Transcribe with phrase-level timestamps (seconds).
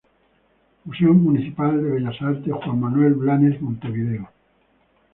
[0.85, 4.27] Museo Municipal de Bellas Artes Juan Manuel Blanes, Montevideo.